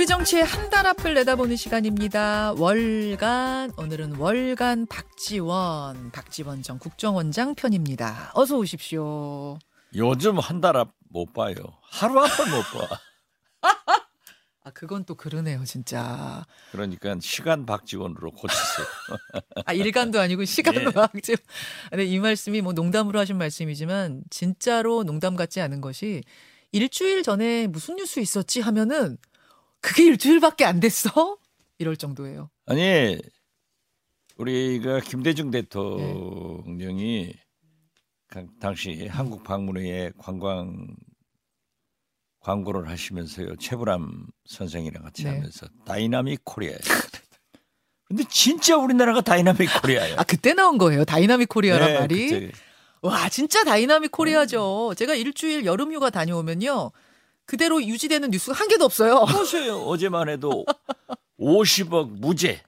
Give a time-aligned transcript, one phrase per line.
[0.00, 2.54] 우리 정치의 한 달 앞을 내다보는 시간입니다.
[2.56, 8.30] 월간 오늘은 월간 박지원 박지원 전 국정원장 편입니다.
[8.32, 9.58] 어서 오십시오.
[9.94, 11.54] 요즘 한 달 앞 못 봐요.
[11.82, 12.98] 하루 앞을 못 봐.
[14.64, 16.46] 아 그건 또 그러네요, 진짜.
[16.72, 18.86] 그러니까 시간 박지원으로 고치세요.
[19.66, 20.90] 아 일간도 아니고 시간도 예.
[20.92, 21.36] 박지원.
[21.90, 26.22] 근데 이 말씀이 뭐 농담으로 하신 말씀이지만 진짜로 농담 같지 않은 것이
[26.72, 29.18] 일주일 전에 무슨 뉴스 있었지 하면은
[29.80, 31.38] 그게 일주일밖에 안 됐어?
[31.78, 32.50] 이럴 정도예요.
[32.66, 33.18] 아니
[34.36, 37.34] 우리가 김대중 대통령이
[38.28, 40.86] 그 당시 한국 방문회에 관광
[42.40, 45.30] 광고를 하시면서요 최불암 선생이랑 같이 네.
[45.30, 46.78] 하면서 Dynamic Korea예요.
[48.08, 50.16] 근데 진짜 우리나라가 dynamic Korea예요.
[50.18, 51.04] 아 그때 나온 거예요.
[51.04, 52.28] Dynamic Korea란 네, 말이.
[52.28, 52.52] 그때.
[53.02, 54.94] 와 진짜 Dynamic Korea죠.
[54.96, 56.90] 제가 일주일 여름휴가 다녀오면요.
[57.50, 59.24] 그대로 유지되는 뉴스가 한 개도 없어요.
[59.26, 59.78] 보세요.
[59.82, 60.64] 어제만 해도
[61.40, 62.62] 50억 무죄.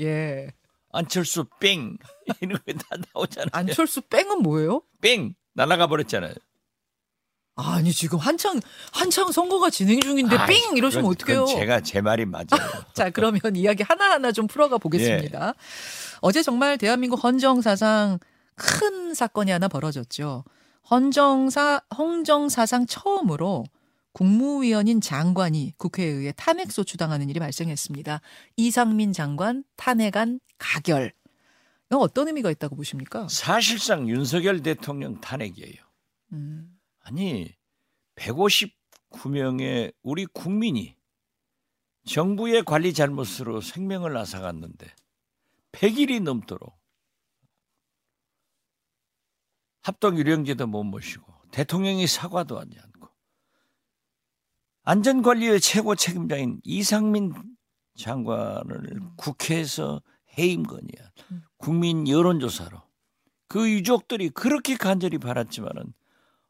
[0.00, 0.48] 예.
[0.90, 1.98] 안철수 뺑
[2.40, 3.50] 이런 거다 나오잖아요.
[3.52, 4.80] 안철수 뺑은 뭐예요?
[5.02, 6.32] 뺑 날아가 버렸잖아요.
[7.56, 8.58] 아니 지금 한창
[8.90, 11.44] 한창 선거가 진행 중인데 아이, 삥 이러시면 그건- 어떡해요?
[11.44, 12.46] 그건 제가 제 말이 맞아요.
[12.94, 15.52] 자 그러면 이야기 하나하나 좀 풀어가 보겠습니다.
[16.22, 18.18] 어제 정말 대한민국 헌정 사상
[18.54, 20.44] 큰 사건이 하나 벌어졌죠.
[20.90, 23.64] 헌정사 헌정 사상 처음으로
[24.12, 28.20] 국무위원인 장관이 국회에 의해 탄핵소 추당하는 일이 발생했습니다.
[28.56, 31.12] 이상민 장관 탄핵안 가결.
[31.86, 33.26] 이건 어떤 의미가 있다고 보십니까?
[33.28, 35.82] 사실상 윤석열 대통령 탄핵이에요.
[36.32, 37.54] 음, 아니
[38.16, 40.96] 159명의 우리 국민이
[42.04, 44.86] 정부의 관리 잘못으로 생명을 앗아갔는데
[45.72, 46.78] 100일이 넘도록
[49.82, 52.91] 합동 유령제도 못 모시고 대통령이 사과도 하지 않고
[54.84, 57.32] 안전관리의 최고 책임자인 이상민
[57.96, 60.02] 장관을 국회에서
[60.38, 61.10] 해임 건의한
[61.56, 62.80] 국민 여론조사로
[63.48, 65.92] 그 유족들이 그렇게 간절히 바랐지만은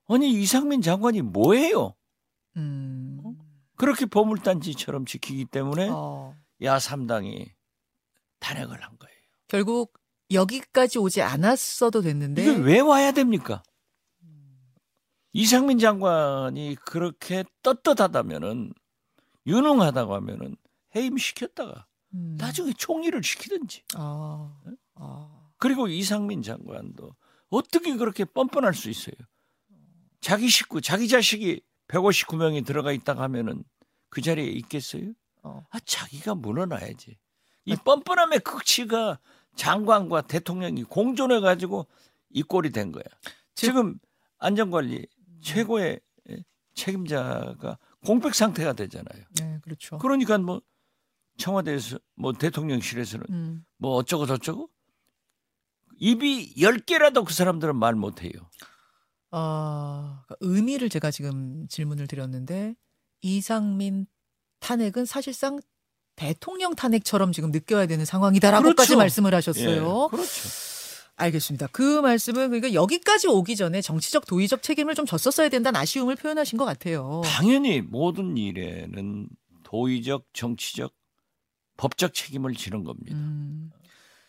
[0.09, 1.95] 아니 이상민 장관이 뭐해요?
[2.57, 3.21] 음,
[3.77, 7.51] 그렇게 보물단지처럼 지키기 때문에 어, 야 3당이
[8.39, 9.17] 탄핵을 한 거예요.
[9.49, 9.99] 결국
[10.31, 13.63] 여기까지 오지 않았어도 됐는데 이게 왜 와야 됩니까?
[15.33, 18.75] 이상민 장관이 그렇게 떳떳하다면은
[19.47, 20.57] 유능하다고 하면은
[20.95, 24.55] 해임시켰다가 음, 나중에 총리를 시키든지 아,
[24.95, 25.51] 아.
[25.57, 27.15] 그리고 이상민 장관도
[27.49, 29.15] 어떻게 그렇게 뻔뻔할 수 있어요?
[30.21, 33.65] 자기 식구, 자기 자식이 159명이 들어가 있다가 하면은
[34.09, 35.13] 그 자리에 있겠어요?
[35.43, 35.67] 어.
[35.71, 37.19] 아, 자기가 물러나야지.
[37.65, 39.19] 이 뻔뻔함의 극치가
[39.57, 41.87] 장관과 대통령이 공존해 가지고
[42.31, 43.05] 이 꼴이 된 거야.
[43.55, 43.99] 지금
[44.39, 45.07] 안전관리
[45.43, 46.01] 최고의
[46.75, 49.25] 책임자가 공백 상태가 되잖아요.
[49.41, 49.99] 네, 그렇죠.
[49.99, 50.63] 그러니까 뭐
[51.37, 53.65] 청와대에서 뭐 대통령실에서는 음.
[53.77, 54.71] 뭐 어쩌고 저쩌고
[55.99, 58.33] 입이 열 개라도 그 사람들은 말 못해요.
[59.31, 62.75] 아, 그러니까 의미를 제가 지금 질문을 드렸는데
[63.23, 64.07] 이상민
[64.61, 65.61] 탄핵은 사실상
[66.17, 68.99] 대통령 탄핵처럼 지금 느껴야 되는 상황이다라고까지 그렇죠.
[68.99, 70.09] 말씀을 하셨어요.
[70.13, 70.49] 예, 그렇죠.
[71.23, 71.69] 알겠습니다.
[71.73, 76.65] 그 말씀은 그러니까 여기까지 오기 전에 정치적 도의적 책임을 좀 졌었어야 된다는 아쉬움을 표현하신 것
[76.65, 77.23] 같아요.
[77.25, 79.29] 당연히 모든 일에는
[79.63, 80.93] 도의적, 정치적,
[81.77, 83.15] 법적 책임을 지는 겁니다.
[83.15, 83.71] 음.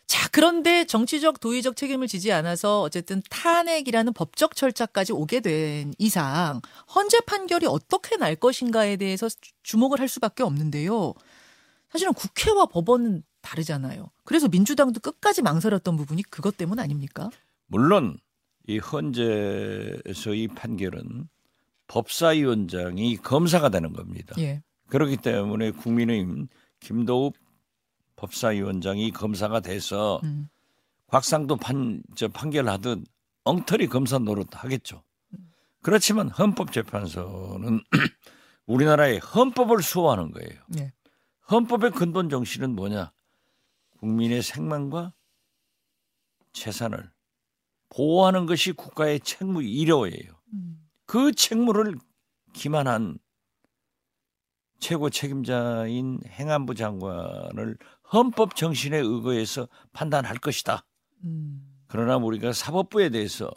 [0.06, 6.60] 자, 그런데 정치적 도의적 책임을 지지 않아서 어쨌든 탄핵이라는 법적 절차까지 오게 된 이상
[6.94, 11.14] 헌재 판결이 어떻게 날 것인가에 대해서 주- 주목을 할 수밖에 없는데요.
[11.90, 14.10] 사실은 국회와 법원은 다르잖아요.
[14.24, 17.30] 그래서 민주당도 끝까지 망설였던 부분이 그것 때문 아닙니까?
[17.66, 18.16] 물론
[18.66, 21.28] 이 헌재에서 이 판결은
[21.86, 24.34] 법사위원장이 검사가 되는 겁니다.
[24.38, 24.62] 예.
[24.88, 26.48] 그렇기 때문에 국민의힘
[26.80, 27.34] 김도읍
[28.16, 30.48] 법사위원장이 검사가 돼서 음.
[31.08, 33.04] 곽상도 판, 저 판결하듯
[33.44, 35.02] 엉터리 검사 노릇 하겠죠.
[35.82, 37.82] 그렇지만 헌법재판소는
[38.66, 40.62] 우리나라의 헌법을 수호하는 거예요.
[40.78, 40.92] 예.
[41.50, 43.12] 헌법의 근본 정신은 뭐냐?
[44.04, 45.14] 국민의 생명과
[46.52, 47.10] 재산을
[47.88, 50.34] 보호하는 것이 국가의 책무 1호예요.
[50.52, 50.86] 음.
[51.06, 51.96] 그 책무를
[52.52, 53.18] 기만한
[54.78, 57.78] 최고 책임자인 행안부 장관을
[58.12, 60.84] 헌법 정신에 의거해서 판단할 것이다.
[61.24, 61.66] 음.
[61.86, 63.50] 그러나 우리가 사법부에 대해서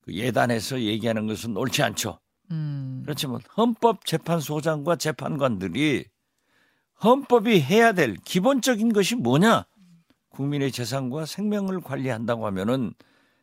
[0.00, 2.18] 그 예단해서 얘기하는 것은 옳지 않죠.
[2.50, 3.02] 음.
[3.04, 6.06] 그렇지만 헌법재판소장과 재판관들이
[7.04, 9.66] 헌법이 해야 될 기본적인 것이 뭐냐?
[10.30, 12.94] 국민의 재산과 생명을 관리한다고 하면은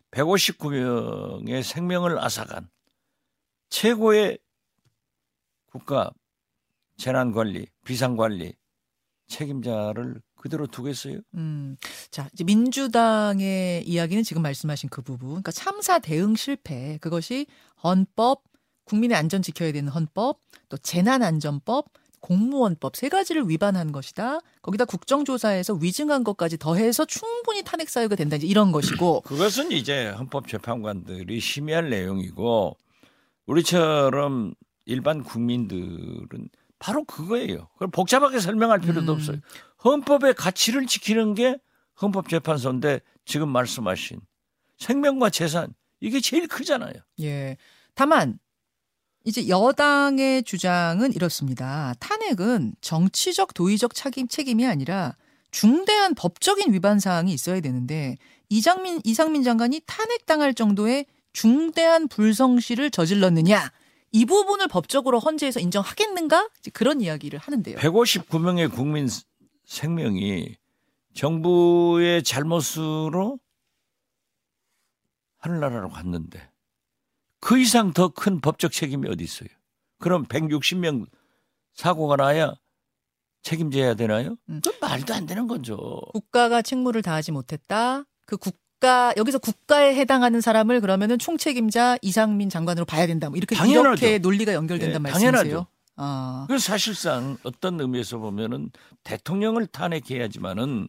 [0.10, 2.70] 159명의 생명을 앗아간
[3.70, 4.40] 최고의
[5.68, 6.12] 국가
[6.98, 8.54] 재난관리, 비상관리
[9.28, 11.22] 책임자를 그대로 두겠어요?
[11.36, 11.78] 음.
[12.10, 15.30] 자, 이제 민주당의 이야기는 지금 말씀하신 그 부분.
[15.30, 16.98] 그러니까 참사 대응 실패.
[17.00, 17.46] 그것이
[17.84, 18.44] 헌법,
[18.86, 21.86] 국민의 안전 지켜야 되는 헌법, 또 재난안전법,
[22.22, 24.40] 공무원법 세 가지를 위반한 것이다.
[24.62, 28.36] 거기다 국정조사에서 위증한 것까지 더해서 충분히 탄핵 사유가 된다.
[28.36, 29.22] 이제 이런 것이고.
[29.26, 32.78] 그것은 이제 헌법재판관들이 심의할 내용이고
[33.48, 34.54] 우리처럼
[34.86, 37.68] 일반 국민들은 바로 그거예요.
[37.74, 39.18] 그걸 복잡하게 설명할 필요도 음.
[39.18, 39.38] 없어요.
[39.84, 41.58] 헌법의 가치를 지키는 게
[42.02, 44.20] 헌법재판소인데 지금 말씀하신
[44.78, 46.94] 생명과 재산 이게 제일 크잖아요.
[47.22, 47.58] 예.
[47.94, 48.40] 다만
[49.24, 51.94] 이제 여당의 주장은 이렇습니다.
[52.00, 55.16] 탄핵은 정치적 도의적 책임 책임이 아니라
[55.52, 58.18] 중대한 법적인 위반 사항이 있어야 되는데
[58.50, 63.72] 이장민 이상민 장관이 탄핵당할 정도의 중대한 불성실을 저질렀느냐
[64.12, 67.78] 이 부분을 법적으로 헌재에서 인정하겠는가 그런 이야기를 하는데요.
[67.78, 69.08] 159명의 국민
[69.66, 70.56] 생명이
[71.14, 73.40] 정부의 잘못으로
[75.38, 76.51] 하늘나라로 갔는데
[77.42, 79.50] 그 이상 더 큰 법적 책임이 어디 있어요?
[80.00, 81.08] 그럼 160명
[81.74, 82.54] 사고가 나야
[83.44, 84.38] 책임져야 되나요?
[84.50, 84.62] 음.
[84.64, 85.78] 그건 말도 안 되는 거죠.
[86.14, 88.04] 국가가 책무를 다하지 못했다.
[88.28, 93.30] 그 국가 여기서 국가에 해당하는 사람을 그러면은 총책임자 이상민 장관으로 봐야 된다.
[93.30, 94.06] 뭐 이렇게 당연하죠.
[94.06, 95.32] 이렇게 논리가 연결된단 예, 말씀이세요?
[95.32, 95.68] 당연하죠.
[95.98, 98.72] 아, 그 사실상 어떤 의미에서 보면은
[99.04, 100.88] 대통령을 탄핵해야지만은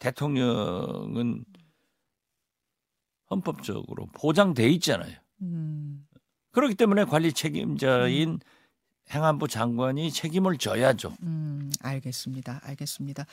[0.00, 1.44] 대통령은
[3.30, 5.16] 헌법적으로 보장돼 있잖아요.
[6.54, 8.38] 음, 그렇기 때문에 관리 책임자인
[9.10, 11.12] 행안부 장관이 책임을 져야죠.
[11.24, 12.60] 음, 알겠습니다.
[12.64, 13.26] 알겠습니다.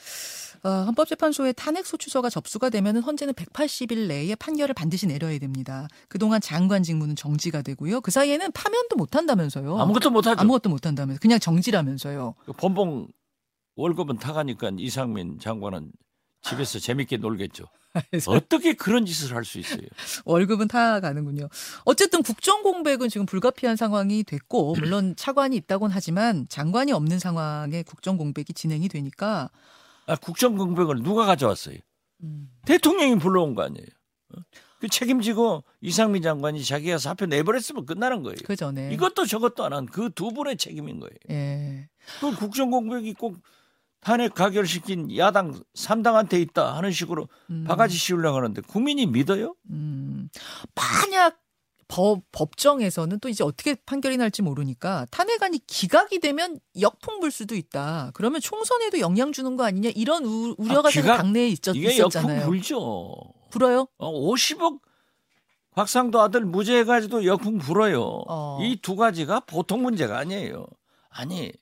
[0.64, 5.88] 어, 헌법재판소에 탄핵 소추서가 접수가 되면은 헌재는 180일 내에 판결을 반드시 내려야 됩니다.
[6.08, 8.02] 그동안 장관 직무는 정지가 되고요.
[8.02, 9.78] 그 사이에는 파면도 못 한다면서요.
[9.78, 10.38] 아무것도 못 하죠.
[10.40, 12.34] 아무것도 못 한다면서 그냥 정지라면서요.
[12.44, 13.08] 그 본봉
[13.76, 15.92] 월급은 타가니까 이상민 장관은
[16.42, 17.64] 집에서 재밌게 놀겠죠.
[18.26, 19.86] 어떻게 그런 짓을 할 수 있어요?
[20.24, 21.48] 월급은 타 가는군요.
[21.84, 28.16] 어쨌든 국정 공백은 지금 불가피한 상황이 됐고 물론 차관이 있다곤 하지만 장관이 없는 상황에 국정
[28.16, 29.50] 공백이 진행이 되니까
[30.06, 31.76] 아, 국정 공백을 누가 가져왔어요?
[32.22, 33.86] 음, 대통령이 불러온 거 아니에요.
[34.36, 34.40] 어?
[34.80, 38.36] 그 책임지고 이상민 장관이 자기가 사표 내버렸으면 끝나는 거예요.
[38.44, 41.14] 그 전에 이것도 저것도 안 한 그 두 분의 책임인 거예요.
[41.30, 41.88] 예.
[42.20, 43.36] 그 국정 공백이 꼭
[44.02, 49.54] 탄핵 가결시킨 야당 3당한테 있다 하는 식으로 음, 바가지 씌우려고 하는데 국민이 믿어요?
[49.70, 50.28] 음,
[50.74, 51.38] 만약
[51.86, 58.10] 법, 법정에서는 또 이제 어떻게 판결이 날지 모르니까 탄핵안이 기각이 되면 역풍 불 수도 있다.
[58.14, 62.08] 그러면 총선에도 영향 주는 거 아니냐 이런 우, 우려가 아, 기각- 당내에 있었, 이게 역풍
[62.08, 62.46] 있었잖아요.
[62.46, 63.14] 불죠.
[63.50, 63.86] 불어요?
[63.98, 64.80] 어, 50억
[65.74, 68.22] 곽상도 아들 무죄 해가지고 역풍 불어요.
[68.26, 68.58] 어.
[68.62, 70.66] 이두 가지가 보통 문제가 아니에요.
[71.10, 71.52] 아니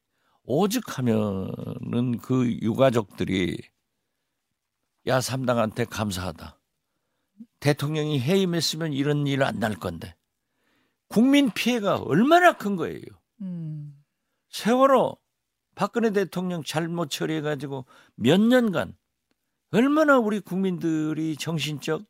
[0.45, 3.59] 오죽하면은 그 유가족들이
[5.07, 6.59] 야 삼당한테 감사하다.
[7.61, 10.15] 대통령이 해임했으면 이런 일 안 날 건데
[11.09, 13.03] 국민 피해가 얼마나 큰 거예요.
[13.43, 13.95] 음,
[14.51, 15.17] 세월호
[15.75, 18.97] 박근혜 대통령 잘못 처리해가지고 몇 년간
[19.73, 22.03] 얼마나 우리 국민들이 정신적,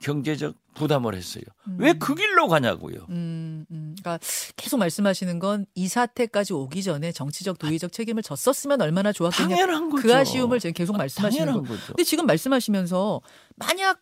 [0.00, 1.44] 경제적 부담을 했어요.
[1.78, 3.06] 왜그 길로 가냐고요.
[3.10, 3.94] 음, 음.
[4.00, 4.18] 그러니까
[4.56, 9.48] 계속 말씀하시는 건 이 사태까지 오기 전에 정치적 도의적 책임을 졌었으면 얼마나 좋았겠냐.
[9.48, 10.02] 당연한 거죠.
[10.02, 11.52] 그 아쉬움을 지금 계속 아, 말씀하시는 거.
[11.52, 11.86] 당연한 거죠.
[11.88, 13.20] 근데 지금 말씀하시면서
[13.56, 14.00] 만약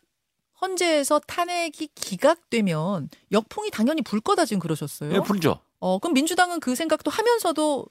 [0.61, 5.13] 헌재에서 탄핵이 기각되면 역풍이 당연히 불 거다 지금 그러셨어요.
[5.15, 5.61] 예, 불죠.
[5.81, 7.87] 어, 그럼 민주당은 그 생각도 하면서도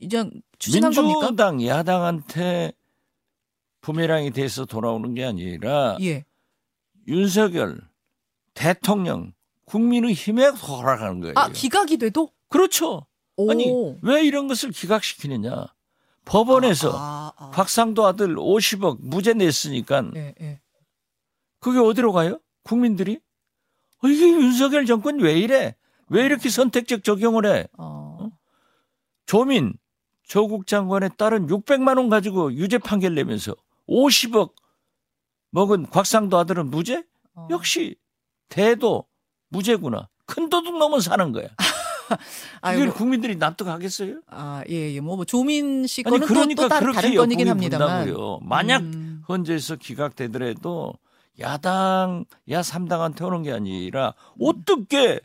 [0.00, 0.28] 이제
[0.58, 1.20] 추진한 겁니까?
[1.20, 2.72] 민주당 야당한테
[3.80, 6.24] 부메랑이 돼서 돌아오는 게 아니라 예.
[7.06, 7.80] 윤석열
[8.54, 9.32] 대통령
[9.64, 11.34] 국민의 힘에 돌아가는 거예요.
[11.36, 12.30] 아, 기각이 돼도?
[12.48, 13.06] 그렇죠.
[13.36, 13.50] 오.
[13.50, 13.66] 아니
[14.02, 15.66] 왜 이런 것을 기각시키느냐?
[16.24, 17.50] 법원에서 아, 아, 아.
[17.50, 20.60] 곽상도 아들 50억 무죄 냈으니까 예, 예.
[21.60, 22.40] 그게 어디로 가요?
[22.62, 23.20] 국민들이?
[24.02, 25.74] 어, 이게 윤석열 정권 왜 이래?
[26.08, 27.68] 왜 이렇게 선택적 적용을 해?
[27.78, 28.30] 어.
[29.26, 29.74] 조민
[30.24, 33.54] 조국 장관의 딸은 600만 원 가지고 유죄 판결 내면서
[33.88, 34.52] 50억
[35.50, 37.04] 먹은 곽상도 아들은 무죄?
[37.34, 37.48] 어.
[37.50, 37.96] 역시
[38.48, 39.06] 대도
[39.48, 40.08] 무죄구나.
[40.26, 41.48] 큰 도둑 놈은 사는 거야.
[42.74, 44.20] 이걸 국민들이 납득하겠어요?
[44.28, 45.00] 아, 예, 예.
[45.00, 48.04] 뭐, 뭐 조민 씨 아니 거는 그러니까 또, 또 다른, 다른 건이긴 합니다만.
[48.06, 48.40] 분다고요.
[48.42, 50.94] 만약 음, 헌재에서 기각되더라도
[51.38, 54.46] 야당 야 3당한테 오는 게 아니라 음.
[54.46, 55.20] 어떻게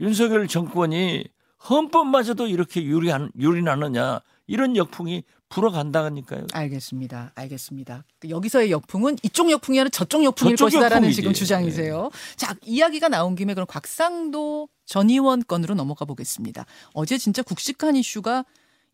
[0.00, 1.24] 윤석열 정권이
[1.68, 6.46] 헌법마저도 이렇게 유리한 유린하느냐 이런 역풍이 불어간다니까요.
[6.52, 7.32] 알겠습니다.
[7.34, 8.04] 알겠습니다.
[8.18, 11.16] 그 여기서의 역풍은 이쪽 역풍이 아니라 저쪽 역풍일 저쪽 것이다라는 역풍이지.
[11.16, 12.10] 지금 주장이세요.
[12.36, 16.66] 자, 이야기가 나온 김에 그럼 곽상도 전 의원 건으로 넘어가 보겠습니다.
[16.94, 18.44] 어제 진짜 굵직한 이슈가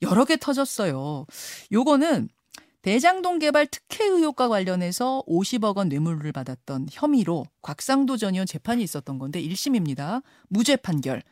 [0.03, 1.27] 여러 개 터졌어요.
[1.73, 2.29] 요거는
[2.83, 9.19] 대장동 개발 특혜 의혹과 관련해서 50억 원 뇌물을 받았던 혐의로 곽상도 전 의원 재판이 있었던
[9.19, 10.23] 건데 1심입니다.
[10.49, 11.23] 무죄 판결.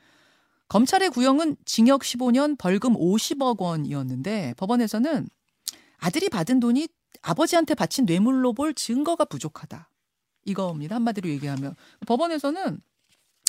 [0.73, 5.29] 검찰의 구형은 징역 15년 벌금 50억 원이었는데 법원에서는
[5.99, 6.89] 아들이 받은 돈이
[7.21, 9.91] 아버지한테 바친 뇌물로 볼 증거가 부족하다.
[10.47, 10.95] 이거입니다.
[10.95, 11.75] 한마디로 얘기하면.
[12.07, 12.81] 법원에서는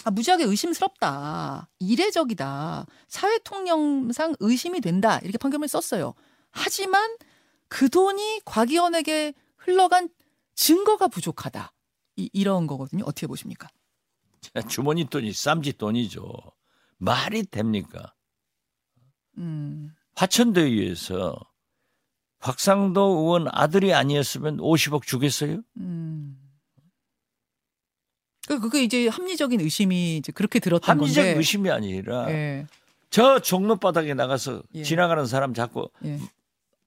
[0.03, 1.69] 아, 무지하게 의심스럽다.
[1.79, 2.87] 이례적이다.
[3.07, 5.19] 사회 통념상 의심이 된다.
[5.19, 6.15] 이렇게 판결을 썼어요.
[6.51, 7.15] 하지만
[7.69, 10.09] 그 돈이 곽의원에게 흘러간
[10.55, 11.71] 증거가 부족하다.
[12.17, 13.05] 이, 이런 거거든요.
[13.05, 13.69] 어떻게 보십니까?
[14.67, 16.33] 주머니 돈이 쌈지 돈이죠.
[17.03, 18.13] 말이 됩니까?
[19.37, 19.93] 음.
[20.15, 21.35] 화천대유에서
[22.39, 25.61] 곽상도 의원 아들이 아니었으면 50억 주겠어요?
[25.77, 26.39] 음.
[28.47, 31.37] 그 그게 이제 합리적인 의심이 이제 그렇게 들었던 합리적 건데.
[31.37, 32.67] 의심이 아니라 예.
[33.09, 34.83] 저 종로 바닥에 나가서 예.
[34.83, 36.19] 지나가는 사람 자꾸 예.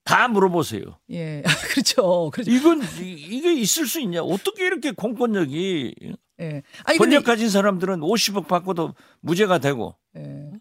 [0.03, 0.83] 다 물어보세요.
[1.09, 1.41] 예.
[1.73, 2.29] 그렇죠.
[2.31, 2.51] 그렇죠.
[2.51, 4.21] 이건 이- 이게 있을 수 있냐?
[4.21, 5.95] 어떻게 이렇게 공권력이
[6.39, 6.61] 예.
[6.85, 10.51] 아니 권력 가진 사람들은 50억 받고도 무죄가 되고 예.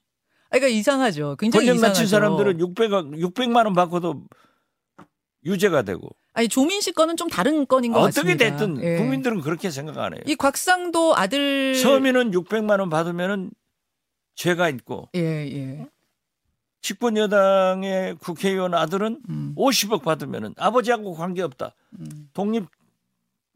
[0.50, 1.36] 그러니까 이상하죠.
[1.38, 1.92] 굉장히 권력 이상하죠.
[1.92, 4.24] 가진 사람들은 600억 600만 원 받고도
[5.44, 8.56] 유죄가 되고 아니 조민 씨 거는 좀 다른 건인 것 어떻게 같습니다.
[8.56, 8.96] 됐든 예.
[8.96, 10.22] 국민들은 그렇게 생각 안 해요.
[10.26, 13.50] 이 곽상도 아들 서민은 600만 원 받으면은
[14.34, 15.86] 죄가 있고 예, 예.
[16.82, 21.74] 집권 여당의 국회의원 아들은 음, 50억 받으면은 아버지하고 관계없다.
[21.98, 22.66] 음, 독립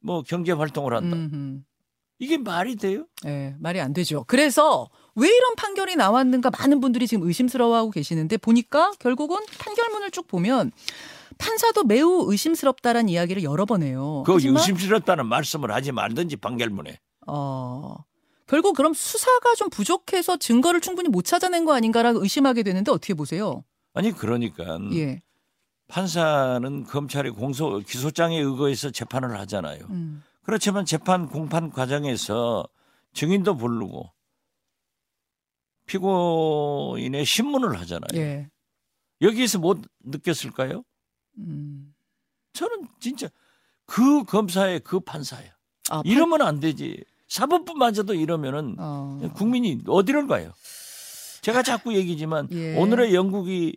[0.03, 1.17] 뭐 경제 활동을 한다.
[1.17, 1.65] 음, 음.
[2.21, 3.07] 이게 말이 돼요?
[3.25, 4.25] 예, 말이 안 되죠.
[4.29, 10.71] 그래서 왜 이런 판결이 나왔는가 많은 분들이 지금 의심스러워하고 계시는데 보니까 결국은 판결문을 쭉 보면
[11.39, 14.23] 판사도 매우 의심스럽다라는 이야기를 여러 번 해요.
[14.27, 17.01] 그 의심스럽다는 말씀을 하지 말든지 판결문에.
[17.27, 17.97] 어,
[18.47, 23.65] 결국 그럼 수사가 좀 부족해서 증거를 충분히 못 찾아낸 거 아닌가라고 의심하게 되는데 어떻게 보세요?
[23.95, 25.23] 아니 그러니까 예.
[25.89, 29.87] 판사는 검찰이 공소 기소장에 의거해서 재판을 하잖아요.
[29.89, 30.23] 음.
[30.45, 32.67] 그렇지만 재판 공판 과정에서
[33.13, 34.11] 증인도 부르고
[35.87, 38.09] 피고인의 신문을 하잖아요.
[38.21, 38.49] 예.
[39.23, 40.85] 여기에서 못 느꼈을까요?
[41.39, 41.95] 음.
[42.53, 43.29] 저는 진짜
[43.87, 45.51] 그 검사의 그 판사야.
[45.91, 47.05] 아, 판- 이러면 안 되지.
[47.29, 49.19] 사법부마저도 이러면은 어.
[49.35, 50.53] 국민이 어디를 가요?
[51.43, 52.77] 제가 자꾸 얘기지만 예.
[52.77, 53.77] 오늘의 영국이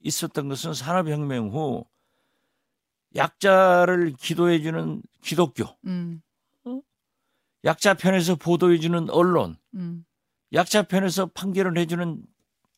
[0.00, 1.84] 있었던 것은 산업혁명 후
[3.16, 6.22] 약자를 기도해 주는 기독교, 음.
[7.64, 10.04] 약자 편에서 보도해 주는 언론, 음.
[10.52, 12.22] 약자 편에서 판결을 해 주는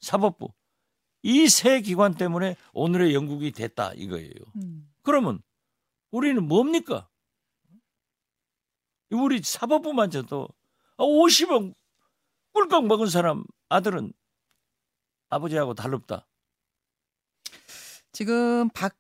[0.01, 0.53] 사법부
[1.23, 4.31] 이 세 기관 때문에 오늘의 영국이 됐다 이거예요.
[4.57, 4.89] 음.
[5.03, 5.43] 그러면
[6.11, 7.09] 우리는 뭡니까?
[9.11, 10.49] 우리 사법부마저도
[10.99, 11.75] 50억
[12.53, 14.13] 꿀꺽 먹은 사람 아들은
[15.29, 16.27] 아버지하고 다릅다.
[18.13, 18.97] 지금 박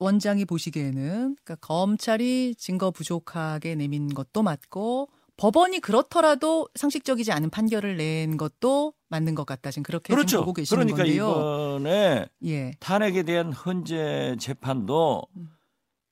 [0.00, 8.36] 원장이 보시기에는 그러니까 검찰이 증거 부족하게 내민 것도 맞고 법원이 그렇더라도 상식적이지 않은 판결을 낸
[8.36, 9.70] 것도 맞는 것 같다.
[9.70, 10.40] 지금 그렇게 좀 그렇죠.
[10.40, 11.30] 보고 계시는 그러니까 건데요.
[11.30, 12.72] 이번에 예.
[12.80, 15.48] 탄핵에 대한 헌재 재판도 음.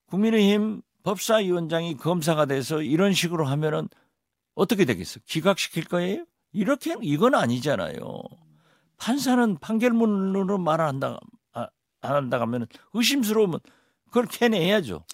[0.06, 3.88] 국민의힘 법사위원장이 검사가 돼서 이런 식으로 하면은
[4.54, 5.20] 어떻게 되겠어?
[5.26, 6.24] 기각시킬 거예요?
[6.52, 8.02] 이렇게 이건 아니잖아요.
[8.96, 11.20] 판사는 판결문으로 말을 한다
[11.52, 11.68] 아,
[12.00, 13.60] 안 한다 하면 의심스러우면
[14.08, 15.04] 그걸 캐내야죠.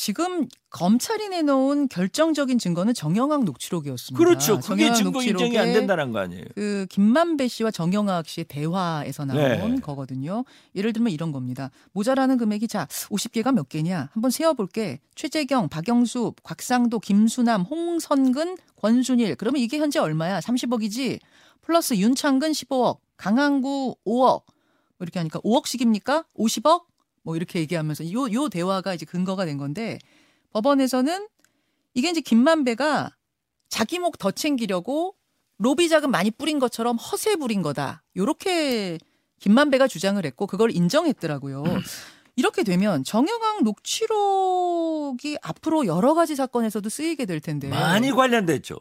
[0.00, 4.16] 지금 검찰이 내놓은 결정적인 증거는 정영학 녹취록이었습니다.
[4.16, 4.58] 그렇죠.
[4.58, 6.44] 그게 증거 인정이 안 된다는 거 아니에요.
[6.54, 9.80] 그 김만배 씨와 정영학 씨의 대화에서 나온 네.
[9.82, 10.44] 거거든요.
[10.74, 11.70] 예를 들면 이런 겁니다.
[11.92, 14.08] 모자라는 금액이 자 50개가 몇 개냐?
[14.14, 15.00] 한번 세어볼게.
[15.16, 19.34] 최재경, 박영수, 곽상도, 김수남, 홍선근, 권순일.
[19.34, 20.40] 그러면 이게 현재 얼마야?
[20.40, 21.20] 30억이지.
[21.60, 24.44] 플러스 윤창근 15억, 강한구 5억.
[24.44, 24.44] 뭐
[25.00, 26.24] 이렇게 하니까 5억씩입니까?
[26.38, 26.84] 50억?
[27.22, 29.98] 뭐 이렇게 얘기하면서 요, 요 대화가 이제 근거가 된 건데
[30.50, 31.28] 법원에서는
[31.94, 33.10] 이게 이제 김만배가
[33.68, 35.14] 자기 목 더 챙기려고
[35.58, 38.02] 로비 자금 많이 뿌린 것처럼 허세 부린 거다.
[38.16, 38.98] 요렇게
[39.40, 41.64] 김만배가 주장을 했고 그걸 인정했더라고요.
[42.36, 47.68] 이렇게 되면 정영학 녹취록이 앞으로 여러 가지 사건에서도 쓰이게 될 텐데.
[47.68, 48.76] 많이 관련됐죠.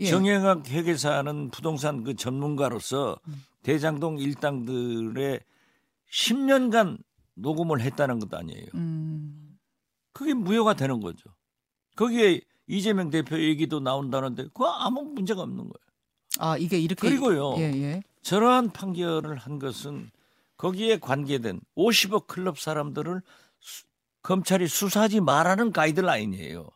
[0.00, 0.06] 예.
[0.06, 3.44] 정영학 회계사는 부동산 그 전문가로서 음.
[3.62, 5.40] 대장동 일당들의
[6.12, 6.98] 10년간
[7.34, 8.66] 녹음을 했다는 것도 아니에요.
[8.74, 9.58] 음.
[10.12, 11.30] 그게 무효가 되는 거죠.
[11.96, 15.84] 거기에 이재명 대표 얘기도 나온다는데 그거 아무 문제가 없는 거예요.
[16.38, 17.54] 아, 이게 이렇게 그리고요.
[17.58, 18.02] 예, 예.
[18.22, 20.10] 저러한 판결을 한 것은
[20.56, 23.20] 거기에 관계된 50억 클럽 사람들을
[23.60, 23.84] 수-
[24.22, 26.68] 검찰이 수사하지 말라는 가이드라인이에요.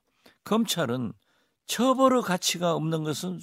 [0.45, 1.13] 검찰은
[1.67, 3.41] 처벌의 가치가 없는 것은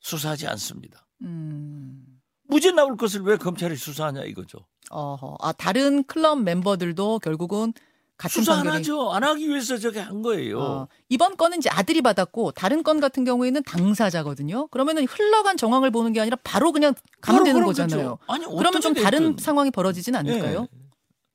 [0.00, 1.06] 수사하지 않습니다.
[1.22, 2.09] 음.
[2.50, 4.58] 무죄 나올 것을 왜 검찰이 수사하냐 이거죠.
[4.90, 5.36] 어허.
[5.40, 7.72] 아, 다른 클럽 멤버들도 결국은
[8.16, 9.12] 같은 수사 안 하죠.
[9.12, 10.60] 안 하기 위해서 저게 한 거예요.
[10.60, 14.66] 어, 이번 건은 이제 아들이 받았고 다른 건 같은 경우에는 당사자거든요.
[14.66, 16.92] 그러면은 흘러간 정황을 보는 게 아니라 바로 그냥
[17.22, 18.18] 가면 바로 되는 그런 거잖아요.
[18.26, 19.36] 아니, 그러면 좀 다른 됐든.
[19.42, 20.66] 상황이 벌어지진 않을까요?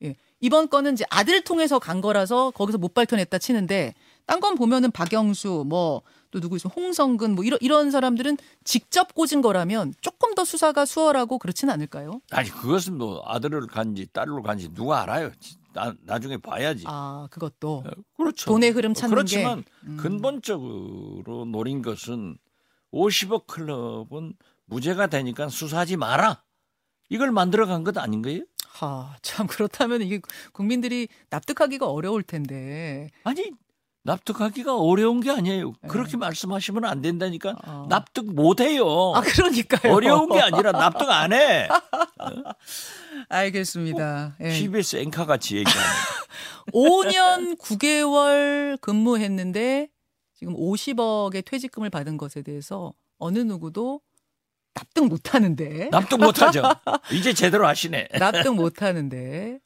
[0.04, 0.10] 예.
[0.10, 0.16] 예.
[0.42, 3.96] 이번 건은 이제 아들 통해서 간 거라서 거기서 못 밝혀냈다 치는데
[4.28, 6.02] 딴 건 보면은 박영수 뭐
[6.36, 11.38] 또 누구 있어 홍성근 뭐 이런 이런 사람들은 직접 꽂은 거라면 조금 더 수사가 수월하고
[11.40, 12.20] 그렇진 않을까요?
[12.32, 15.32] 아니 그것은 뭐 아들을 간지 딸을 간지 누가 알아요.
[15.74, 16.84] 나, 나중에 봐야지.
[16.88, 17.86] 아 그것도
[18.18, 18.52] 그렇죠.
[18.52, 19.96] 돈의 흐름 찾는 그렇지만 게 음.
[19.98, 22.38] 근본적으로 노린 것은
[22.92, 24.34] 50억 클럽은
[24.66, 26.44] 무죄가 되니까 수사하지 마라.
[27.08, 28.42] 이걸 만들어 간 것 아닌 거예요?
[28.68, 30.20] 하, 참 그렇다면 이게
[30.52, 33.10] 국민들이 납득하기가 어려울 텐데.
[33.24, 33.52] 아니
[34.06, 35.74] 납득하기가 어려운 게 아니에요.
[35.82, 35.88] 네.
[35.90, 37.88] 그렇게 말씀하시면 안 된다니까 어.
[37.90, 39.14] 납득 못 해요.
[39.16, 39.92] 아 그러니까요.
[39.92, 41.68] 어려운 게 아니라 납득 안 해.
[43.30, 44.36] 알겠습니다.
[44.42, 44.50] 예.
[44.52, 45.90] TBS 앵커 같이 얘기하는.
[46.72, 49.90] 5년 9개월 근무했는데
[50.36, 54.02] 지금 50억의 퇴직금을 받은 것에 대해서 어느 누구도
[54.76, 55.90] 납득 못 하는데.
[55.90, 56.62] 납득 못 하죠.
[57.12, 58.10] 이제 제대로 하시네.
[58.20, 59.60] 납득 못 하는데.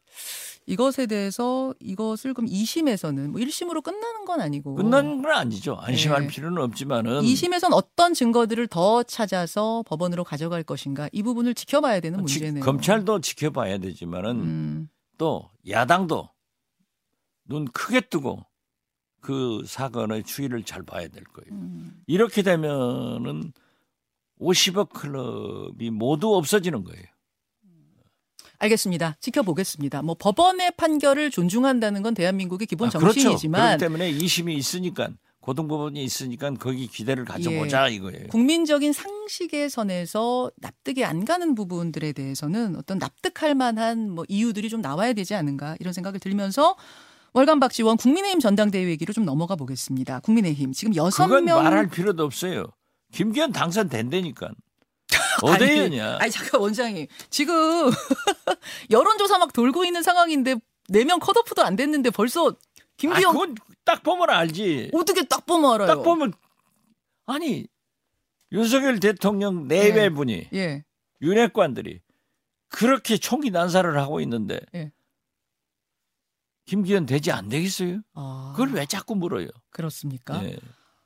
[0.70, 5.76] 이것에 대해서 이것을 그럼 2심에서는 뭐 1심으로 끝나는 건 아니고 끝난 건 아니죠.
[5.82, 6.28] 안심할 네.
[6.28, 12.40] 필요는 없지만은 2심에선 어떤 증거들을 더 찾아서 법원으로 가져갈 것인가 이 부분을 지켜봐야 되는 지-
[12.40, 12.64] 문제네요.
[12.64, 16.30] 검찰도 지켜봐야 되지만은 음, 또 야당도
[17.46, 18.46] 눈 크게 뜨고
[19.22, 21.52] 그 사건의 추이를 잘 봐야 될 거예요.
[21.52, 22.04] 음.
[22.06, 23.54] 이렇게 되면은
[24.40, 27.04] 50억 클럽이 모두 없어지는 거예요.
[28.60, 29.18] 알겠습니다.
[29.22, 30.02] 지켜보겠습니다.
[30.02, 33.14] 뭐 법원의 판결을 존중한다는 건 대한민국의 기본 아, 그렇죠.
[33.14, 38.28] 정신이지만 그렇기 때문에 2심이 있으니까 고등법원이 있으니까 거기 기대를 가져보자 이거예요.
[38.28, 45.14] 국민적인 상식의 선에서 납득이 안 가는 부분들에 대해서는 어떤 납득할 만한 뭐 이유들이 좀 나와야
[45.14, 46.76] 되지 않은가 이런 생각을 들면서
[47.34, 50.20] 월간 박지원 국민의힘 전당대회 얘기로 좀 넘어가 보겠습니다.
[50.20, 52.66] 국민의힘 지금 여섯 그건 명 말할 필요도 없어요.
[53.14, 54.52] 김기현 당선된다니까.
[55.44, 56.18] 어대연이야.
[56.20, 57.90] 아니 잠깐 원장님 지금
[58.92, 60.56] 여론조사 막 돌고 있는 상황인데
[60.90, 62.54] 네명 컷오프도 안 됐는데 벌써 아,
[62.98, 64.92] 김기현 그건 딱 보면 알지.
[64.94, 65.88] 어떻게 딱 보면 알아요?
[65.88, 66.34] 딱 보면
[67.26, 67.68] 아니
[68.52, 70.84] 윤석열 대통령 내외분이 예.
[71.22, 72.02] 윤핵관들이
[72.70, 74.92] 그렇게 총기 난사를 하고 있는데 예.
[76.66, 78.02] 김기현 되지 안 되겠어요?
[78.14, 79.48] 아, 그걸 왜 자꾸 물어요?
[79.72, 80.44] 그렇습니까?
[80.46, 80.58] 예.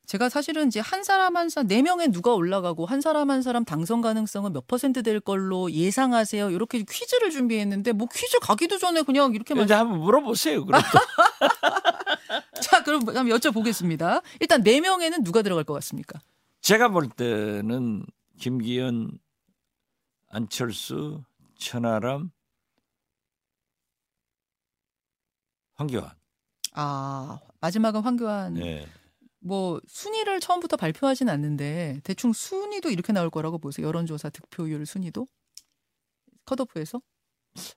[0.06, 3.63] 제가 사실은 이제 한 사람 한 사람 네 명에 누가 올라가고 한 사람 한 사람
[3.63, 6.50] 당선 가능성은 몇 퍼센트 될 걸로 예상하세요.
[6.52, 10.66] 이렇게 퀴즈를 준비했는데 뭐 퀴즈 가기도 전에 그냥 이렇게만 이제 한번 물어보세요.
[10.66, 11.00] 그럼 또.
[12.62, 14.22] 자 그럼 한번 여쭤보겠습니다.
[14.42, 16.20] 일단 네 명에는 누가 들어갈 것 같습니까?
[16.62, 18.06] 제가 볼 때는
[18.39, 19.18] 김기현,
[20.30, 21.24] 안철수,
[21.58, 22.30] 천하람,
[25.76, 26.12] 황교안.
[26.74, 28.58] 아 마지막은 황교안.
[28.58, 28.86] 예.
[29.44, 33.88] 뭐 순위를 처음부터 발표하진 않는데 대충 순위도 이렇게 나올 거라고 보세요.
[33.88, 35.28] 여론조사 득표율 순위도
[36.46, 37.02] 컷오프에서.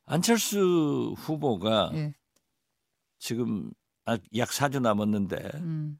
[0.07, 2.15] 안철수 후보가 예.
[3.19, 3.71] 지금
[4.07, 5.99] 아, 약 4주 남았는데 음,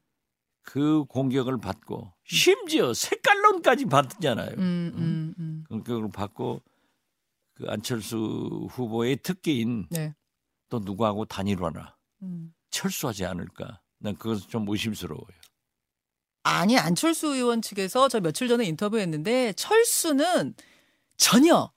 [0.63, 4.55] 그 공격을 받고 심지어 색깔론까지 받잖아요.
[4.57, 5.63] 음, 음, 음.
[5.69, 6.61] 공격을 받고
[7.53, 10.15] 그 안철수 후보의 특기인 네.
[10.69, 12.53] 또 누구하고 단일화나 음.
[12.69, 13.81] 철수하지 않을까.
[13.99, 15.46] 난 그것은 좀 의심스러워요.
[16.47, 20.53] 아니 안철수 의원 측에서 저 며칠 전에 인터뷰했는데 철수는
[21.17, 21.71] 전혀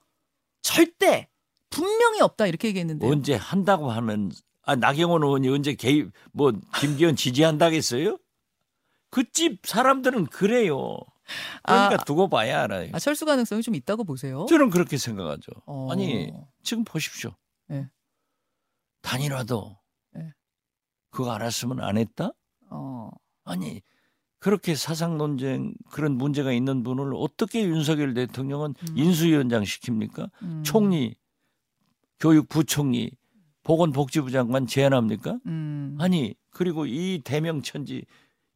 [0.63, 1.29] 절대
[1.71, 4.31] 분명히 없다 이렇게 얘기했는데 요 언제 한다고 하면
[4.63, 8.19] 아 나경원 의원이 언제 개입 뭐 김기현 지지한다겠어요?
[9.11, 10.97] 그 집 사람들은 그래요.
[11.65, 12.91] 그러니까 아, 두고 봐야 알아요.
[12.93, 14.47] 아, 철수 가능성이 좀 있다고 보세요.
[14.49, 15.51] 저는 그렇게 생각하죠.
[15.67, 15.89] 어.
[15.91, 17.35] 아니 지금 보십시오.
[17.67, 17.89] 네.
[19.03, 19.77] 단일화도
[20.13, 20.33] 네.
[21.11, 22.31] 그거 알았으면 안 했다?
[22.71, 23.11] 어.
[23.45, 23.83] 아니
[24.41, 28.99] 그렇게 사상 논쟁 그런 문제가 있는 분을 어떻게 윤석열 대통령은 음.
[28.99, 30.31] 인수위원장 시킵니까?
[30.43, 30.63] 음.
[30.65, 31.15] 총리,
[32.19, 33.13] 교육부총리,
[33.63, 35.39] 보건복지부 장관 제안합니까?
[35.45, 35.97] 음.
[36.01, 38.07] 아니 그리고 이 대명천지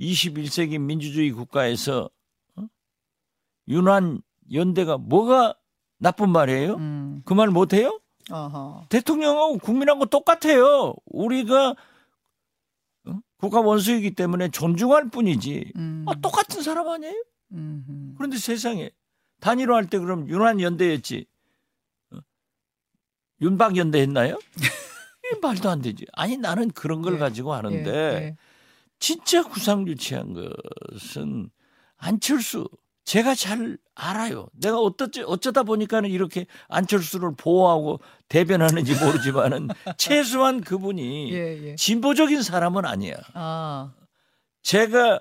[0.01, 2.09] 21세기 민주주의 국가에서
[2.57, 2.66] 어?
[3.68, 5.55] 윤한 연대가 뭐가
[5.99, 6.77] 나쁜 말이에요?
[6.77, 7.23] 음.
[7.27, 8.01] 그말 못해요?
[8.31, 8.87] 어허.
[8.88, 10.94] 대통령하고 국민하고 똑같아요.
[11.05, 11.75] 우리가 어?
[13.37, 15.73] 국가 원수이기 때문에 존중할 뿐이지.
[15.77, 16.05] 음.
[16.09, 17.25] 아, 똑같은 사람 아니에요?
[17.53, 17.85] 음.
[17.88, 18.14] 음.
[18.16, 18.90] 그런데 세상에
[19.40, 21.27] 단일화할 때 그럼 윤한 연대였지.
[22.12, 22.18] 어?
[23.42, 24.38] 윤박 연대 했나요?
[25.33, 26.07] 이 말도 안 되지.
[26.12, 27.18] 아니 나는 그런 걸 예.
[27.18, 28.37] 가지고 하는데 예, 예.
[28.99, 31.51] 진짜 구상유치한 것은
[31.97, 32.68] 안철수
[33.04, 34.48] 제가 잘 알아요.
[34.54, 41.74] 내가 어쩌, 어쩌다 보니까는 이렇게 안철수를 보호하고 대변하는지 모르지만은 최소한 그분이 예, 예.
[41.76, 43.14] 진보적인 사람은 아니야.
[43.34, 43.92] 아,
[44.62, 45.20] 제가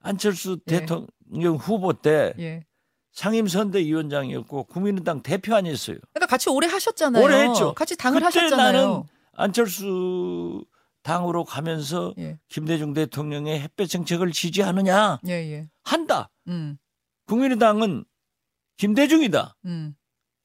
[0.00, 0.80] 안철수 예.
[0.80, 2.64] 대통령 후보 때 예.
[3.12, 5.98] 상임선대위원장이었고 국민의당 대표 아니었어요.
[6.12, 7.24] 그러니까 같이 오래 하셨잖아요.
[7.24, 7.74] 오래 했죠.
[7.74, 8.72] 같이 당을 하셨잖아요.
[8.72, 10.64] 나는 안철수
[11.02, 12.38] 당으로 가면서 예.
[12.48, 15.68] 김대중 대통령의 햇볕 정책을 지지하느냐 예, 예.
[15.82, 16.30] 한다.
[16.48, 16.76] 음.
[17.30, 18.04] 국민의당은
[18.76, 19.56] 김대중이다.
[19.66, 19.94] 음.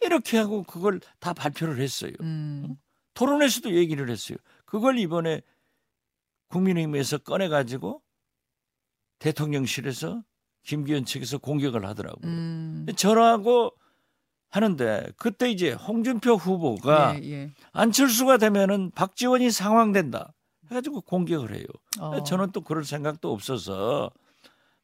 [0.01, 2.11] 이렇게 하고 그걸 다 발표를 했어요.
[2.21, 2.75] 음.
[3.15, 4.37] 토론에서도 얘기를 했어요.
[4.65, 5.41] 그걸 이번에
[6.49, 8.03] 국민의힘에서 꺼내가지고
[9.17, 10.21] 대통령실에서
[10.61, 12.23] 김기현 측에서 공격을 하더라고요.
[12.23, 12.85] 음.
[12.95, 13.71] 저하고
[14.49, 17.51] 하는데 그때 이제 홍준표 후보가 예, 예.
[17.71, 20.33] 안철수가 되면은 박지원이 상황된다
[20.69, 21.65] 해가지고 공격을 해요.
[21.99, 22.21] 어.
[22.23, 24.11] 저는 또 그럴 생각도 없어서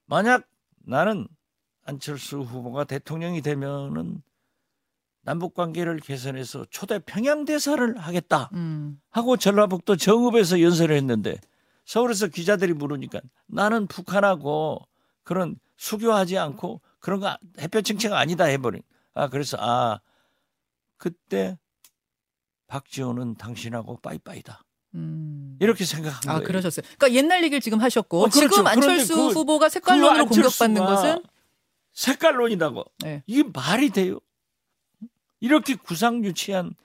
[0.08, 0.48] 만약
[0.80, 1.28] 나는
[1.86, 4.22] 안철수 후보가 대통령이 되면은
[5.24, 9.00] 남북 관계를 개선해서 초대 평양 대사를 하겠다 음.
[9.12, 11.40] 하고 전라북도 정읍에서 연설을 했는데
[11.86, 14.88] 서울에서 기자들이 물으니까 나는 북한하고
[15.24, 18.82] 그런 수교하지 않고 그런 거 햇볕 정책 아니다 해버린.
[19.14, 20.00] 아 그래서 아
[20.98, 21.58] 그때
[22.68, 24.64] 박지원은 당신하고 빠이빠이다
[24.96, 25.58] 음.
[25.60, 26.48] 이렇게 생각한 아, 거예요.
[26.48, 26.86] 그러셨어요.
[26.98, 28.50] 그러니까 옛날 얘기를 지금 하셨고 어, 그렇죠.
[28.50, 31.24] 지금 안철수 그- 후보가 그 색깔론으로 공격받는 것은
[31.94, 33.24] 색깔론이라고 네.
[33.26, 34.20] 이게 말이 돼요?
[35.40, 36.76] 이렇게 구상유치한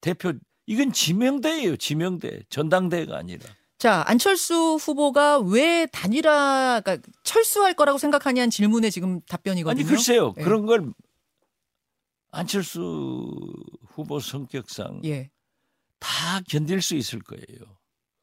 [0.00, 0.32] 대표
[0.66, 1.76] 이건 지명대예요.
[1.76, 3.44] 지명대 전당대가 아니라.
[3.78, 9.80] 자, 안철수 후보가 왜 단일화, 그러니까 철수할 거라고 생각하냐는 질문에 지금 답변이거든요.
[9.80, 10.42] 아니 글쎄요 예.
[10.42, 10.92] 그런 걸
[12.30, 13.52] 안철수
[13.88, 15.30] 후보 성격상 예,
[15.98, 17.76] 다 견딜 수 있을 거예요.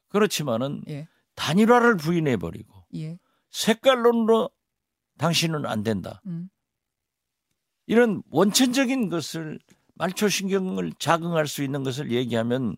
[0.07, 3.19] 그렇지만은 예, 단일화를 부인해 버리고 예.
[3.51, 4.49] 색깔론으로
[5.19, 6.21] 당신은 안 된다.
[6.25, 6.49] 음.
[7.85, 9.59] 이런 원천적인 것을
[9.95, 12.77] 말초신경을 자극할 수 있는 것을 얘기하면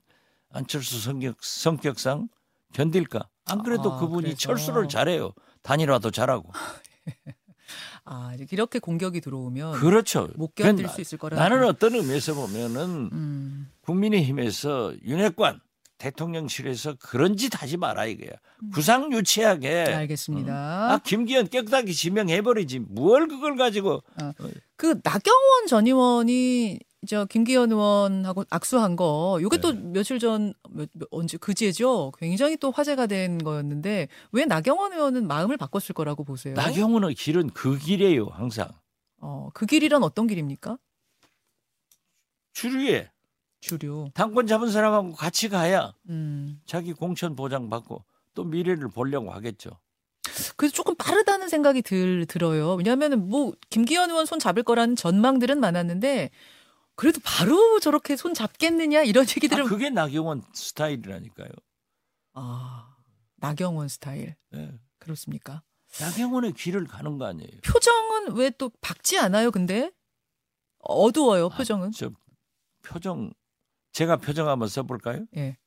[0.49, 2.27] 안철수 성격, 성격상
[2.73, 3.29] 견딜까?
[3.45, 4.37] 안 그래도 아, 그분이 그래서.
[4.37, 5.33] 철수를 잘해요.
[5.61, 6.51] 단일화도 잘하고.
[8.05, 10.27] 아, 이렇게 공격이 들어오면 그렇죠.
[10.35, 11.37] 못 견딜 수 있을 거라.
[11.37, 15.59] 나는 어떤 의미에서 보면은 음, 국민의힘에서 윤핵관
[16.01, 18.31] 대통령실에서 그런 짓 하지 마라 이거야.
[18.63, 18.71] 음.
[18.71, 19.83] 구상 유치하게.
[19.93, 20.53] 알겠습니다.
[20.93, 22.79] 아 김기현 깨끗하게 지명해버리지.
[22.79, 24.01] 뭘 그걸 가지고.
[24.75, 29.79] 그 나경원 전 의원이 저 김기현 의원하고 악수한 거, 요게 또 네.
[29.81, 32.11] 며칠 전 몇- 언제 그제죠.
[32.17, 36.53] 굉장히 또 화제가 된 거였는데 왜 나경원 의원은 마음을 바꿨을 거라고 보세요?
[36.55, 38.69] 나경원의 길은 그 길이에요 항상.
[39.19, 40.77] 어, 그 길이란 어떤 길입니까?
[42.53, 43.10] 주류에
[43.61, 44.09] 주류.
[44.13, 46.59] 당권 잡은 사람하고 같이 가야 음.
[46.65, 49.69] 자기 공천 보장 받고 또 미래를 보려고 하겠죠.
[50.55, 52.73] 그래서 조금 빠르다는 생각이 들, 들어요.
[52.75, 56.29] 왜냐하면 뭐 김기현 의원 손 잡을 거라는 전망들은 많았는데
[56.95, 61.49] 그래도 바로 저렇게 손 잡겠느냐 이런 아, 얘기들은 그게 나경원 스타일이라니까요.
[62.33, 62.95] 아,
[63.37, 64.71] 나경원 스타일 예.
[64.99, 65.63] 그렇습니까?
[65.99, 67.49] 나경원의 길을 가는 거 아니에요.
[67.65, 69.51] 표정은 왜 또 밝지 않아요?
[69.51, 69.91] 근데
[70.79, 71.87] 어두워요 표정은.
[71.89, 72.11] 아, 저
[72.83, 73.33] 표정
[73.93, 75.25] 제가 표정 한번 써볼까요?
[75.37, 75.57] 예.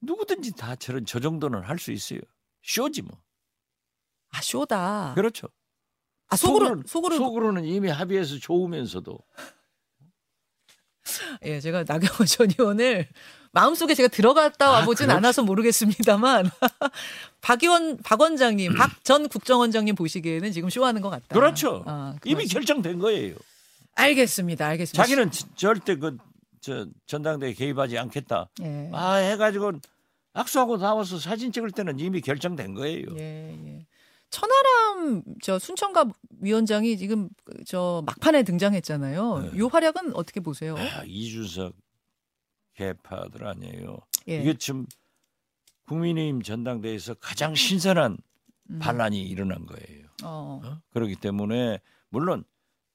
[0.00, 2.20] 누구든지 다 저런 저 정도는 할 수 있어요.
[2.62, 3.18] 쇼지 뭐.
[4.30, 5.12] 아 쇼다.
[5.14, 5.48] 그렇죠.
[6.28, 9.18] 아 속으로 속으로는- 속으로 속으로는 이미 합의해서 좋으면서도
[11.44, 13.08] 예 제가 나경원 전 의원을
[13.52, 15.16] 마음속에 제가 들어갔다 아, 와보진 그렇죠.
[15.18, 16.50] 않아서 모르겠습니다,만
[17.40, 21.26] 박 의원 박 원장님 박 전 국정원장님 보시기에는 지금 쇼하는 것 같다.
[21.28, 21.84] 그렇죠.
[21.86, 22.46] 아, 그 이미.
[22.46, 23.36] 결정된 거예요.
[23.94, 24.66] 알겠습니다.
[24.66, 25.02] 알겠습니다.
[25.02, 26.18] 자기는 지- 절대 그
[26.66, 28.50] 저 전당대회 개입하지 않겠다.
[28.62, 28.90] 예.
[28.92, 29.74] 아 해가지고
[30.32, 33.06] 악수하고 나와서 사진 찍을 때는 이미 결정된 거예요.
[33.16, 33.86] 예, 예.
[34.30, 36.08] 천하람 저 순천갑
[36.40, 39.38] 위원장이 지금 그저 막판에 등장했잖아요.
[39.38, 39.58] 네.
[39.58, 40.74] 요 활약은 어떻게 보세요?
[40.76, 41.72] 아, 이준석
[42.74, 43.98] 개파들 아니에요.
[44.26, 44.40] 예.
[44.40, 44.86] 이게 지금
[45.86, 48.18] 국민의힘 전당대회에서 가장 신선한
[48.70, 48.78] 음.
[48.80, 50.08] 반란이 일어난 거예요.
[50.24, 50.60] 어.
[50.64, 50.80] 어?
[50.90, 52.42] 그렇기 때문에 물론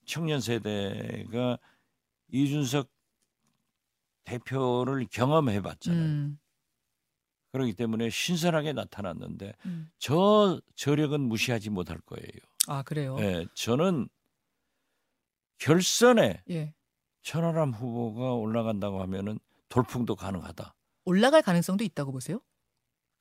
[0.05, 1.57] 청년 세대가
[2.33, 2.89] 이준석
[4.23, 6.01] 대표를 경험해 봤잖아요.
[6.01, 6.39] 음.
[7.51, 9.91] 그렇기 때문에 신선하게 나타났는데 음.
[9.99, 12.29] 저 저력은 무시하지 못할 거예요.
[12.67, 13.17] 아, 그래요.
[13.19, 14.07] 예, 저는
[15.57, 16.73] 결선에 예.
[17.23, 20.73] 천하람 후보가 올라간다고 하면은 돌풍도 가능하다.
[21.05, 22.39] 올라갈 가능성도 있다고 보세요?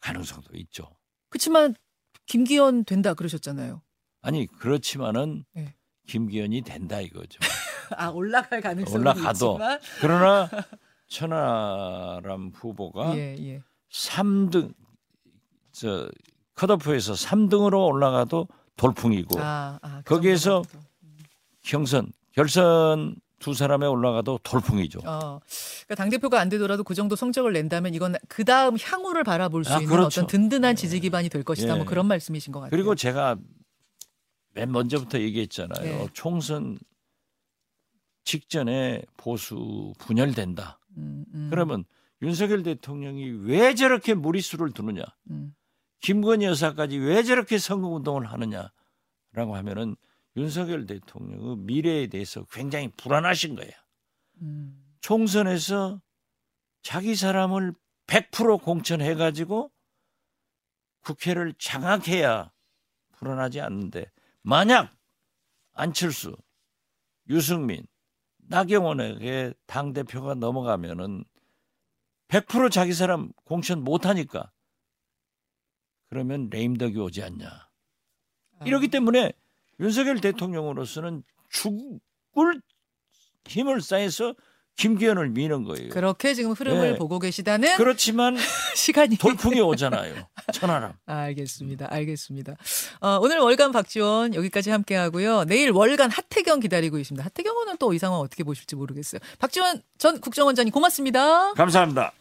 [0.01, 0.97] 가능성도 있죠.
[1.29, 1.75] 그렇지만
[2.27, 3.83] 김기현 된다 그러셨잖아요.
[4.23, 5.75] 아니 그렇지만은 예.
[6.07, 7.39] 김기현이 된다 이거죠.
[7.97, 9.53] 아, 올라갈 가능성도 올라가도.
[9.53, 10.49] 있지만 그러나
[11.11, 13.63] 천하람 후보가 예, 예.
[13.93, 14.73] 3등
[15.73, 16.09] 저
[16.55, 20.85] 컷오프에서 3등으로 올라가도 돌풍이고 아, 아, 그 거기에서 정도로.
[21.63, 25.01] 경선, 결선 두 사람에 올라가도 돌풍이죠.
[25.05, 25.41] 어,
[25.85, 29.75] 그러니까 당 대표가 안 되더라도 그 정도 성적을 낸다면 이건 그 다음 향후를 바라볼 수
[29.75, 30.23] 아, 있는 그렇죠.
[30.23, 31.73] 어떤 든든한 지지 기반이 될 것이다.
[31.73, 31.77] 예.
[31.77, 32.71] 뭐 그런 말씀이신 것 같아요.
[32.71, 33.37] 그리고 제가
[34.53, 35.83] 맨 먼저부터 얘기했잖아요.
[35.83, 36.07] 네.
[36.13, 36.79] 총선
[38.25, 40.80] 직전에 보수 분열된다.
[41.01, 41.85] 음, 음, 그러면
[42.23, 45.03] 윤석열 대통령이 왜 저렇게 무리수를 두느냐?
[45.31, 45.55] 음,
[46.01, 49.97] 김건희 여사까지 왜 저렇게 선거운동을 하느냐라고 하면은
[50.37, 53.73] 윤석열 대통령의 미래에 대해서 굉장히 불안하신 거예요.
[54.43, 56.01] 음, 총선에서
[56.83, 57.75] 자기 사람을
[58.07, 59.71] 100% 공천해가지고
[61.01, 62.53] 국회를 장악해야
[63.13, 64.11] 불안하지 않는데
[64.43, 64.95] 만약
[65.73, 66.37] 안철수,
[67.29, 67.87] 유승민,
[68.51, 71.25] 나경원에게 당 대표가 넘어가면은
[72.29, 74.51] 100% 자기 사람 공천 못 하니까
[76.09, 77.47] 그러면 레임덕이 오지 않냐.
[77.47, 79.33] 아, 이러기 때문에
[79.79, 82.61] 윤석열 대통령으로서는 죽을
[83.47, 84.35] 힘을 쌓아서
[84.77, 85.91] 김기현을 미는 거예요.
[85.91, 86.97] 그렇게 지금 흐름을 네.
[86.97, 88.37] 보고 계시다는 그렇지만
[88.75, 90.15] 시간이 돌풍이 오잖아요.
[90.55, 90.95] 천하람.
[91.05, 91.87] 알겠습니다.
[91.91, 92.55] 알겠습니다.
[93.01, 95.45] 어, 오늘 월간 박지원 여기까지 함께 하고요.
[95.45, 97.23] 내일 월간 하태경 기다리고 있습니다.
[97.25, 99.21] 하태경 의원은 또 이 상황 어떻게 보실지 모르겠어요.
[99.39, 101.53] 박지원 전 국정원장님 고맙습니다.
[101.55, 102.13] 감사합니다.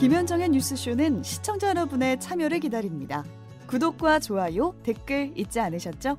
[0.00, 3.24] 김현정의 뉴스쇼는 시청자 여러분의 참여를 기다립니다.
[3.66, 6.18] 구독과 좋아요, 댓글 잊지 않으셨죠?